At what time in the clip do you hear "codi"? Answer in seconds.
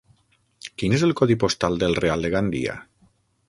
1.21-1.37